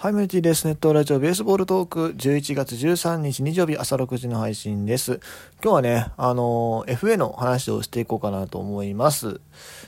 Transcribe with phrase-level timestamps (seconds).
[0.00, 0.64] はい、メルティです。
[0.64, 5.18] ネットラジオベースボールトーク11月13日日曜日朝6時の配信です。
[5.60, 9.40] 今日はね、あのー、FA の話をしていこうかなと思います。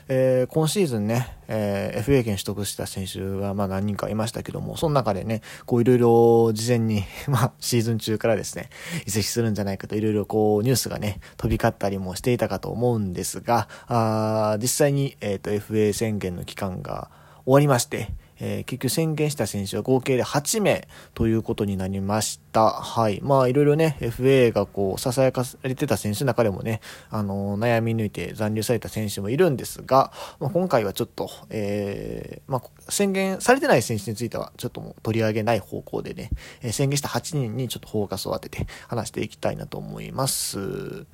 [0.09, 8.69] えー、今シーズンね、えー、FA 権取得した選手がまあ何人かいましたけども、その中でね、こういろいろ事前に まあシーズン中からですね、
[9.07, 17.09] 移籍するんじゃないかといろいろこうニュースがね、飛び交ったりもしていたかと思うんですが、あ実際に、えっ、と FA 宣言の期間が
[17.45, 18.11] 終わりまして、
[18.43, 22.71] えー、結局宣言した選手は合計で8名ということになりました。
[22.71, 23.21] はい。
[23.21, 36.31] まあ、いろいろね、FA がこう、囁かされてた選手の中でもね、あのー、悩み抜いて残留された選手もいるんですが、まあ、今回はちょっと、えー、まあ、宣言されてない選手については、ちょっともう取り上げない方向でね、
[36.63, 41.05] えー、宣言した8人にちょっとフォーカスを当てて話していきたいなと思います。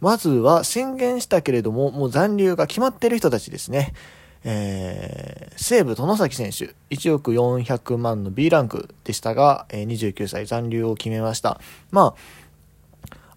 [0.00, 3.92] まずは、宣言したけれども、もう残留が決まってる人たちですね。
[4.44, 11.60] えー、西武殿崎選手、1億400万の B ランクでしたが、えー、29歳残留を決めました。
[11.90, 12.14] ま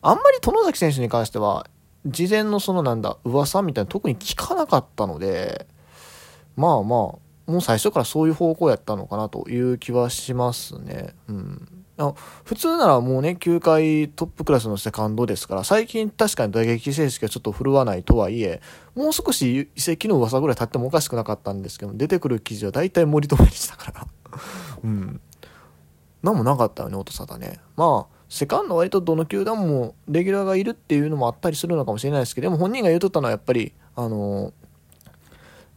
[0.01, 1.67] あ、あんまり殿崎選手に関しては、
[2.05, 5.67] 事前のそのなんだ、噂みたいな特に聞かなかったので、
[6.55, 11.13] まあまあ、もう最初からそういう方向やったのかなという気はしますね。
[11.27, 11.72] うん。
[11.97, 12.13] あ
[12.43, 18.61] 普通ならもうね、球界トップクラスのセカンドですから、最近確かに打撃成績はちょっと振るわないとはいえ、
[18.95, 24.07] もう少し移籍の噂ぐらい経ってもおかしくなかったんですけど、出てくる記事は大体森友でしたから。
[24.83, 25.21] うん。
[26.23, 27.59] なんもなかったよね、音沙汰ね。
[27.75, 34.62] まあ、セカンド割とどの球団もレギュラーがいるっていうのもあったりするのかもしれないですけど、でも本人が言うとったのはやっぱり、あのー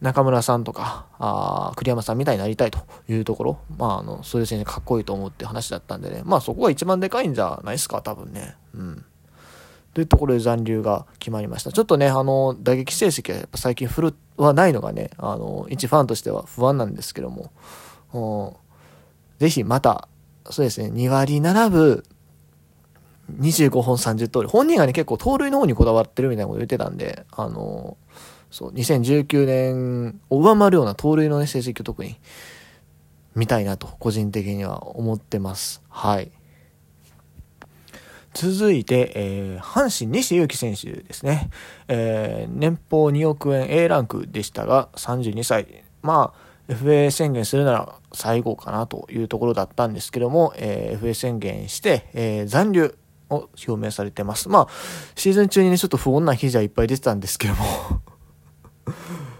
[0.00, 8.56] 中村さんとか、あ栗山さんみたいになりたいというところ、まあ、あの、そういう選手かっこいいと思うって話だったんでね、まあそこが一番でかいんじゃないですか、多分ね。
[8.74, 9.04] うん。
[9.94, 11.72] というところで残留が決まりました。
[11.72, 18.60] ちょっとね、あの、打撃成績はやっぱ最近フルはないのがね、あの、一ファンとしては不安なんですけども、
[19.38, 20.08] ぜひまた、
[20.50, 22.04] そうですね、2割並ぶ
[23.40, 24.46] 25本30通り。
[24.46, 27.96] 本人がね、結構盗塁の方にこだわってるみたいなこと言ってたんで、あの、
[28.50, 32.16] そう、2019年を上回るような盗塁の、ね、成績を特に
[33.34, 35.82] 見たいなと、個人的には思ってます。
[35.88, 36.30] はい。
[38.36, 41.48] 続いて、えー、阪神西勇輝選手ですね。
[41.88, 45.84] えー、年俸2億円 A ランクでしたが、32歳。
[46.02, 46.34] ま
[46.68, 52.94] あ、FA 宣言するなら最後かなというところだったんですけども、えー、FA 宣言して、えー、残留
[53.30, 54.48] を表明されてます。
[54.48, 54.68] まあ、
[55.14, 57.64] シーズン中にね、ちょっと不穏な日じゃいっぱい出てたんですけども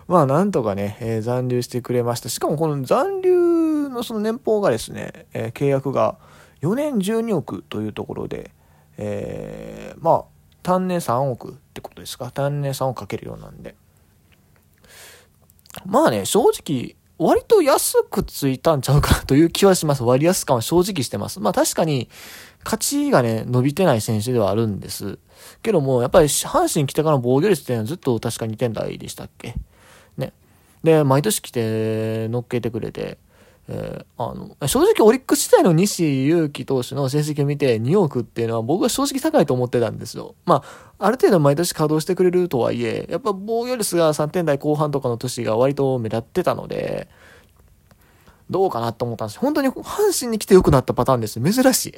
[0.09, 2.29] まあなんとかね、えー、残留してくれました。
[2.29, 6.17] しかもこの残留のその年俸がですね、えー、契約が
[6.63, 8.53] 4年12億というところで、
[8.99, 10.25] えー、まあ
[10.63, 12.31] 単年3億ってことですか？
[12.31, 13.75] 単年3億かけるようなんで。
[15.85, 20.03] まあね、正直、割と安くついたんちゃうかなという気はします。
[20.03, 21.39] 割安感は正直してます。
[21.41, 22.09] まあ確かに、
[22.65, 25.19] 勝ちがね、伸びてない選手ではあるんです。
[25.63, 29.55] けども、やっぱり阪神来てからの防御率っていうのはずっと確か2点台でしたっけ？
[30.83, 33.19] で、毎年来て乗っけてくれて、
[33.69, 40.37] えー、あの、正直オリックス時代の西勇輝投手の成績を見て2億っていうのは僕は正直高いと思ってたんですよ。
[40.45, 40.63] ま
[40.99, 47.09] あ、ある程度毎年稼働してくれるとはいえ、やっぱ防御率が3点台後半とかの年が割と目立ってたので、
[48.49, 51.41] どうかなと思ったんです本当に阪神に来て良くなったパターンです。
[51.41, 51.95] 珍しい。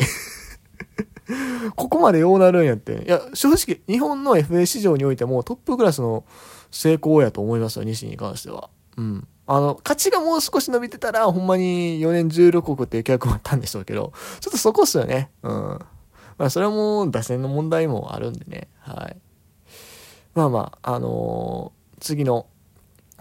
[1.77, 3.05] ここまでようなるんやって。
[3.05, 6.25] いや、正直、日本の FA 市場においてもトップクラスの
[6.71, 8.71] 成功やと思いますよ、西に関しては。
[8.97, 9.29] うん。
[9.47, 15.31] あの、価値がもう少し伸びてたら、ほんまに4年16億っていう契約もあったんでしょうけど、ちょっとそこっすよね。
[15.43, 15.79] うん。
[16.37, 18.69] まあ、それはもう打線の問題もあるんでね。
[18.81, 19.17] はい。
[20.35, 22.47] まあまあ、あのー、次の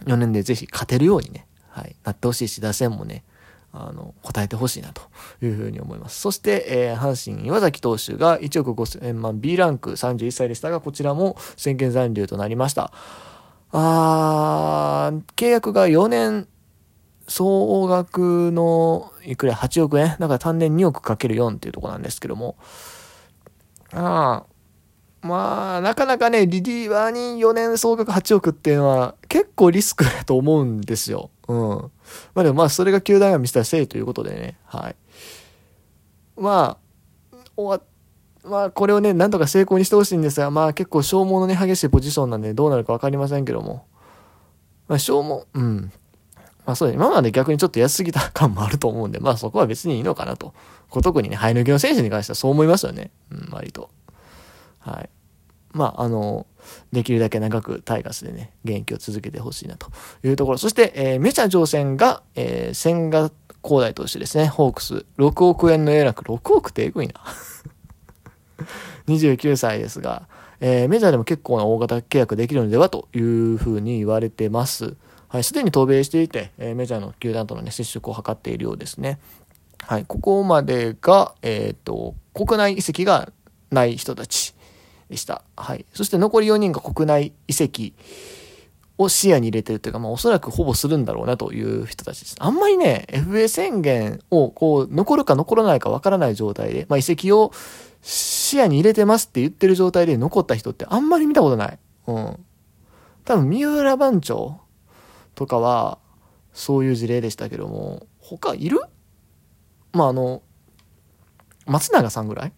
[0.06, 3.24] 4年でぜひ勝てるようにね、はい、なってほしいし、打線もね、
[3.74, 5.02] あの、答えてほしいなと
[5.42, 6.20] いうふうに思います。
[6.20, 12.92] そして、えー、阪神岩崎投手が1億5000万 B ランク31歳でしたが、こちらも宣言残留となりました。
[13.72, 16.48] あ、契約が4年、
[17.28, 20.16] 総額のいくら8億円？
[20.20, 22.56] だから単年2億かける4っていうとこなんですけども。
[23.92, 31.30] ああ、まあ、なかなかね、リリーバーに4年総額8億っていうのは結構リスクだと思うんですよ。
[31.50, 31.92] うん。
[32.34, 34.96] まあでもまあ、それが球団が見せたせいということでね、はい。
[36.38, 36.78] ま
[37.32, 37.90] あ、終わっ
[38.48, 43.86] まあ、これをね、なんとか成功にしてほしいんですが、まあ結構消耗のね、激しいポジションなんでどうなるかわかりませんけども。
[44.88, 45.92] まあ消耗、うん。
[46.66, 50.54] まあそうね、今まで逆にちょっと安すぎた感もあると思うんで、まあそこは別にいいのかなと。
[50.90, 53.12] こ特にね、生え抜きの選手に関してはそう思いますよね。
[53.32, 53.90] うん、割と。
[54.80, 55.10] はい。
[55.74, 56.48] まあ、あの、
[56.92, 59.88] できるだけ長くタイガースでね、現役を続けてほしいなと
[60.24, 60.58] いうところ。
[60.58, 64.48] そして、えー、メジャー乗船が、えー、千賀高大投手ですね。
[64.48, 65.06] ホークス。
[65.18, 66.24] 6億円の営楽。
[66.24, 67.14] 6億ってえぐいな。
[69.08, 70.28] 29歳ですが、
[70.60, 74.96] えー、メジャーでも結構な大型契約できるのではというふうに言われてます。
[75.30, 79.20] はい、すでに渡米していて、えー、メジャーの球団とのね、接触を図っているようですね。
[79.82, 83.32] はい、ここまでが、えっ、と、国内移籍が
[83.72, 84.56] ない人たち
[85.10, 85.44] でした。
[85.56, 85.86] はい。
[85.94, 87.94] そして残り4人が国内移籍
[88.98, 92.36] を視野に入れてるというか、まあおそらくほぼするんだろうなという人たちです。
[92.40, 97.52] あんまりね、FA 宣言をこう、残るか残らないかわからない状態で、まあ移籍を
[98.48, 101.80] 視野に入れてますって言ってる状態で残った人ってあんまり見たことない。
[102.08, 102.46] うん。
[103.26, 104.62] 多分、三浦番長
[105.36, 106.00] とかは、
[106.54, 108.80] そういう事例でしたけども、他いる？
[109.92, 110.42] まあ、あの、
[111.66, 112.54] 松永さんぐらい？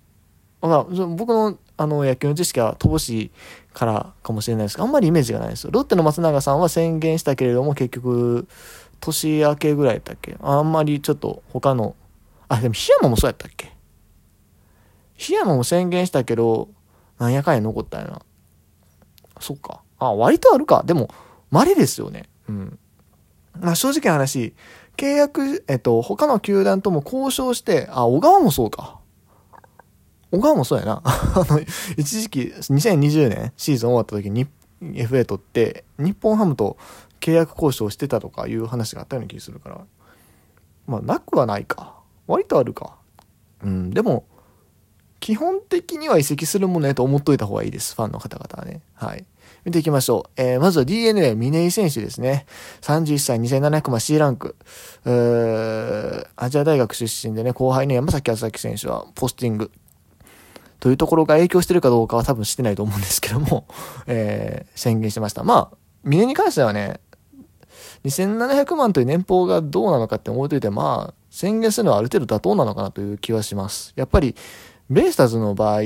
[0.62, 0.86] あ、
[1.18, 3.32] 僕のあの野球の知識は乏しい
[3.74, 5.72] からかもしれないですけど、あんまりイメージがないですよ。
[5.72, 8.48] ロッテの松永さんは宣言したけれども、結局、
[9.00, 10.38] 年明けぐらいだったっけ？
[10.42, 11.96] あんまりちょっと他の、
[12.48, 13.74] あ、でも檜山もそうやったっけ？
[15.20, 16.70] 檜山も宣言したけど、
[17.20, 18.22] なんやかんや残ったよな。
[19.40, 19.82] そっか。
[20.00, 20.84] あ、割とあるか。
[20.86, 21.10] でも、
[21.52, 22.30] 稀ですよね。
[22.48, 22.80] うん。
[23.60, 24.54] まあ正直な話、
[24.96, 29.00] 契約、えっと、他の球団とも交渉して、あ、小川もそうか。
[30.32, 31.02] 小川もそうやな。
[31.04, 31.60] あの、
[31.98, 34.48] 一時期、2020年シーズン終わった時に
[34.82, 36.78] FA 取って、日本ハムと
[37.20, 39.82] 契約交渉してたとかいう話があったような気するから。
[40.88, 41.96] まあ、なくはないか。
[42.28, 42.96] 割とあるか。
[43.64, 44.26] うん、でも、
[45.20, 47.96] 基本的には移籍するものやと思っといた方がいいです。
[47.96, 48.82] ファンの方々はね。
[48.96, 49.26] はい。
[49.66, 50.42] 見ていきましょう。
[50.42, 52.46] えー、まずは DNA 峰井選手ですね。
[52.82, 54.56] 31歳2700万 C ランク。
[56.36, 59.72] アジア大学出身でね、後輩の山崎康明選手はポスティング。
[60.80, 63.68] というところが影響してるかどうかは多分してないと思うんですけども、
[64.08, 65.44] えー、宣言してました。
[65.44, 67.02] まあ、峰に関してはね、
[68.06, 73.92] 2700万という年俸がどうなのかって思いといて、まあ、宣言するのはある程度妥当なのかなという気はします。
[73.98, 74.36] やっぱり、
[74.90, 75.82] ベイスターズの場合、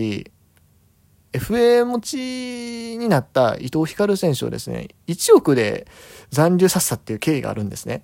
[1.34, 5.88] FA 持ちになった伊藤光選手をですね、1億で
[6.30, 8.04] 残留させたっていう経緯があるんですね。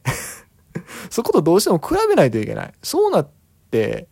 [1.09, 2.73] そことどうしても比べないといけない。
[2.83, 3.29] そうなっ
[3.71, 4.07] て、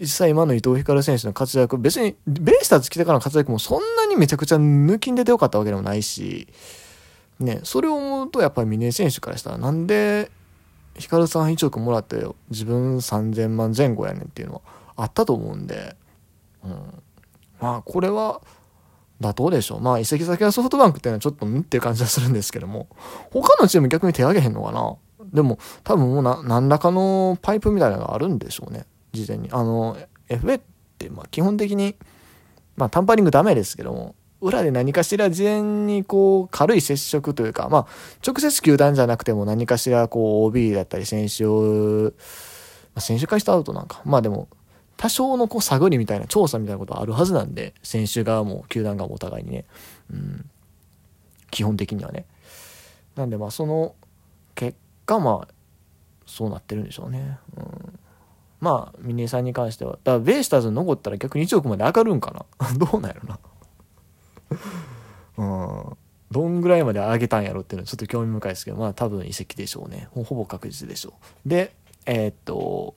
[0.00, 6.48] 実際今の伊藤光選手の活躍、別にベイスターズ来てからの活躍もそんなにめちゃくちゃ抜きん出てよかったわけでもないし、
[7.40, 10.30] ね、それを思うとやっぱり峰選手からしたらなんで
[10.96, 14.60] 光さん1億もらって自分3000万前後やねんっていうのは
[14.98, 15.96] あったと思うんで、
[16.64, 17.02] うん。
[17.60, 18.42] まあこれは
[19.20, 19.80] 妥当でしょう。
[19.80, 22.88] まあ移籍先はソフトバンクっていうのはちょっとんっていう感じはするんですけども、
[23.30, 24.96] 他のチーム逆に手挙げへんのかな
[25.32, 28.86] でも多分もうな何らかのパイプみたいなのがあるんでしょうね。
[29.12, 29.48] 事前に。
[29.52, 29.96] あの、
[30.28, 30.62] FA っ
[30.98, 31.96] てまあ基本的に、
[32.76, 37.86] まあタンパリングダメですけども、裏で何かしら事前にこう軽い接触というか、まあ
[38.26, 42.12] 直接球団じゃなくても何かしらこう OB だったり選手を、ま
[42.96, 44.48] あ、選手化したアウトなんか、まあでも
[44.98, 49.64] 多少のこう探りみたいな調査みたいなことあるはずなんで、選手側も球団側もお互いにね、
[50.12, 50.50] うん、
[51.50, 52.26] 基本的にはね。
[53.16, 53.94] なんでまあその
[54.54, 55.54] 結果まあ
[56.26, 57.38] そうなってるんでしょうね。
[57.56, 57.98] うん
[58.60, 59.92] まあ、峰さんに関しては。
[59.92, 62.44] だからベイスターズに残ったら逆に1億まで上がるんかな
[62.76, 63.38] どうなんやろな
[65.36, 65.96] うん。
[66.30, 70.08] どんぐらいまで上げたんやろっていうのはちょっと興味深いですけど、まあ多分移籍でしょうね。
[70.12, 71.14] ほぼ確実でしょ
[71.46, 71.48] う。
[71.48, 71.72] で、
[72.04, 72.96] えー、っと、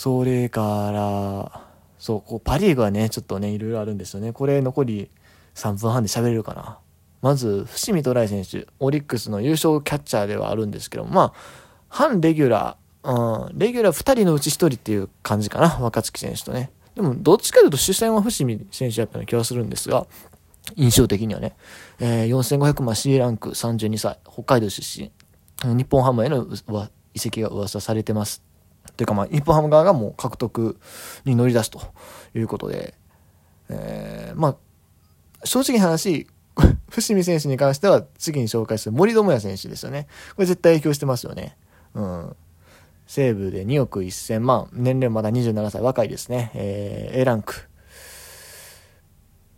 [0.00, 1.60] それから、
[1.98, 4.32] そう、こうパリーグはね、ちょっとね、いろいろあるんですよね。
[4.32, 5.10] これ残り
[5.54, 6.78] 3分半で喋れるかな。
[7.20, 11.32] まず、伏見トライ選手、オリックスの優勝キャッチャーではあるんですけども、まあ、
[11.90, 16.70] 反レギュラー、うん、レギュラー2人のうち1人っていう感じかな、若月選手とね。
[16.94, 20.06] でも、どっちかというと主戦は伏見選手やったような気はするんですが、
[20.76, 21.54] 印象的にはね、
[21.98, 25.12] えー、4500万 C ランク32歳、北海道出身、
[25.76, 26.46] 日本ハムへの
[27.12, 28.42] 移籍が噂されてます。
[28.96, 30.78] というかまあ、日本ハム側がもう獲得
[31.24, 31.80] に乗り出すと
[32.34, 32.94] いうことで、
[33.68, 36.26] えー、まあ、正直な話、
[36.90, 40.06] 伏見選手に関しては次に紹介する森友哉選手ですよね。
[40.34, 41.56] これ絶対影響してますよね。
[41.94, 42.36] うん。
[43.06, 46.50] 西武で2億1000万、年齢まだ27歳、若いですね。
[46.54, 47.68] えー、A ランク。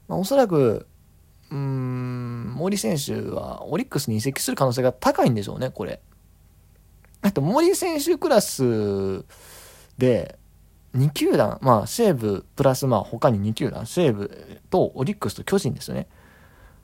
[0.08, 0.86] まあ、おそらく、
[1.50, 6.00] うん、森選手はオリックスに移籍する可能性が高いんでしょうね、これ。
[7.22, 9.24] あと、森選手クラス
[9.96, 10.38] で、
[10.94, 16.06] 2球団、まあ、西武プラス、まあ、他に2球団、西武とオリックスと巨人ですよね。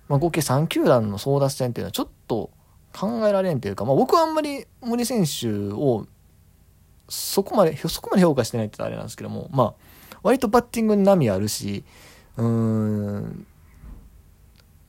[0.09, 2.50] まあ、合計3球団の争奪戦っていうのはちょっと
[2.95, 6.07] 考えられんというか、まあ、僕はあんまり森選手を
[7.09, 11.85] そこまで、そこまで評価してないって言ったらあれなんですけども、まあ、割とバッティングに波あるし、
[12.37, 13.47] うーん、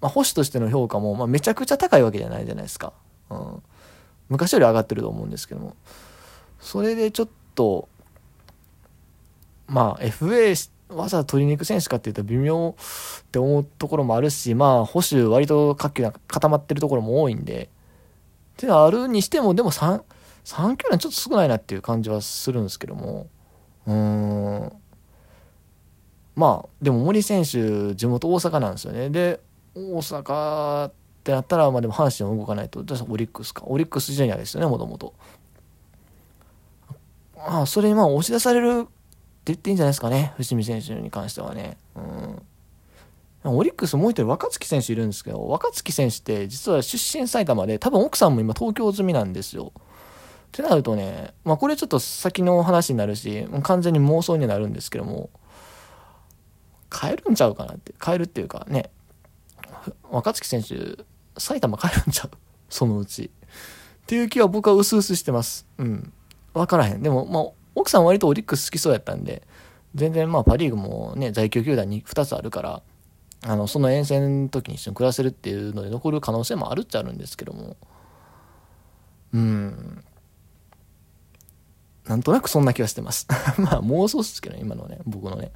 [0.02, 2.94] まあ、保守としての評価も、まあ、めちゃくちゃ高いわけじゃないじゃないですか。
[3.30, 3.64] うん。
[4.30, 5.76] 昔より上がってると思うんですけども、
[6.60, 7.90] それでちょっと、
[9.68, 17.70] まあ、FA わざわざ取りに行く選手かっていうと微妙って思うところもあるし、まあ、保守割と固まってるところも多いんで、
[18.54, 20.02] ってあるにしても、でも3、
[20.46, 23.28] 3球団ちょっと少ないなっていう感じはするんですけども、
[23.86, 24.74] うーん。
[26.36, 29.10] まあ、でも森選手、地元大阪なんですよね。
[29.10, 29.42] で、
[29.76, 30.92] 大阪
[31.30, 33.64] ってなったら、まあでも阪神は動かないと、オリックスか。
[33.68, 35.14] オリックスジュニアですよね、もともと。
[37.38, 38.90] ああ、それにまあ押し出されるって
[39.46, 41.78] 言っていいんじゃないですかね、伏見選手に関してはね。
[41.96, 42.42] うん。
[43.44, 49.72] オリックスもう一人若月選手いるんですけど、若月選手って実は出身埼玉で、多分奥さんも今東京済みなんですよ。
[49.76, 49.82] っ
[50.52, 55.30] てなるとね、まあこれちょっと先の話になるし、完全に妄想になるんですけども、
[56.92, 57.94] 変えるんちゃうかなって。
[58.04, 58.90] 変えるっていうかね、
[60.10, 61.06] 若月選手、
[61.38, 62.32] 埼玉帰るんちゃう？
[62.70, 63.32] そのうち。
[64.04, 65.66] っていう気は僕は薄々してます。
[65.78, 66.14] うん。
[66.54, 67.02] わからへん。
[67.04, 67.44] でも、まあ、
[67.76, 69.44] 奥さん割とオリックス好きそうやったんで、
[69.96, 72.82] 全然まあパ・リーグもね、在京球団に2つあるから、
[73.44, 77.78] あの、その遠征の時に一緒に暮らせるっていうので残る可能性もあるっちゃあるんですけども、
[79.34, 80.04] うん。
[82.06, 83.28] なんとなくそんな気はしてます。
[83.58, 85.52] まあ妄想ですけどね、今のね、僕のね。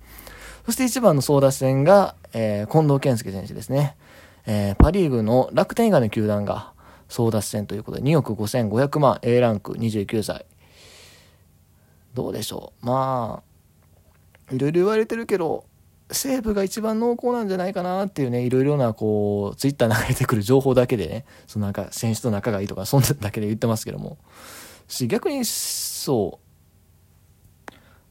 [0.65, 3.97] そして1番の争奪戦が、えー、近藤健介選手ですね。
[4.45, 6.73] えー、パ・リーグの楽天以外の球団が
[7.09, 10.45] 争奪戦ということで2億5500万 A ランク29歳。
[12.13, 12.85] どうでしょう。
[12.85, 13.41] ま
[14.49, 15.65] あ、いろいろ言われてるけど、
[16.11, 24.17] 西武が一番濃厚なんじゃないかなっていうね、いろいろな、こう、ツイッター流れてくる情報だけでね、そのなんか、選手と仲がいいとか、そんなだけで言ってますけども。
[24.87, 26.52] し、逆に、そう、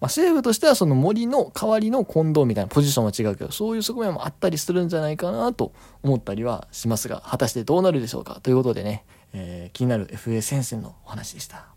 [0.02, 11.71] まあ、政府としてはその森の代わりの近藤みたいなポジションは違うけど、そういう側面もあったりするんじゃないかなと思ったりはしますが、果たしてどうなるでしょうかということでね、えー、気になる FA 戦線のお話でした。